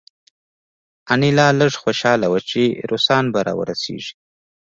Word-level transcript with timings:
انیلا 1.13 1.47
لږه 1.59 1.79
خوشحاله 1.83 2.27
وه 2.29 2.39
چې 2.49 2.61
روسان 2.91 3.23
به 3.33 3.39
راورسیږي 3.47 4.13